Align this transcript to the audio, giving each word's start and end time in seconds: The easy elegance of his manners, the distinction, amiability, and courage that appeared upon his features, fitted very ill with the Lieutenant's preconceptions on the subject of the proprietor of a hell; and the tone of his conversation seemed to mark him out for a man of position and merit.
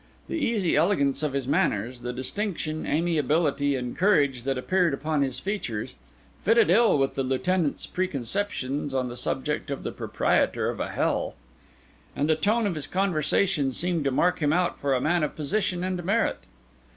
The 0.27 0.33
easy 0.43 0.75
elegance 0.75 1.21
of 1.21 1.33
his 1.33 1.47
manners, 1.47 2.01
the 2.01 2.11
distinction, 2.11 2.87
amiability, 2.87 3.75
and 3.75 3.95
courage 3.95 4.45
that 4.45 4.57
appeared 4.57 4.95
upon 4.95 5.21
his 5.21 5.39
features, 5.39 5.93
fitted 6.43 6.65
very 6.69 6.79
ill 6.79 6.97
with 6.97 7.13
the 7.13 7.21
Lieutenant's 7.21 7.85
preconceptions 7.85 8.95
on 8.95 9.09
the 9.09 9.15
subject 9.15 9.69
of 9.69 9.83
the 9.83 9.91
proprietor 9.91 10.71
of 10.71 10.79
a 10.79 10.89
hell; 10.89 11.35
and 12.15 12.27
the 12.27 12.35
tone 12.35 12.65
of 12.65 12.73
his 12.73 12.87
conversation 12.87 13.71
seemed 13.73 14.03
to 14.05 14.09
mark 14.09 14.39
him 14.39 14.51
out 14.51 14.79
for 14.79 14.95
a 14.95 15.01
man 15.01 15.21
of 15.21 15.35
position 15.35 15.83
and 15.83 16.03
merit. 16.03 16.39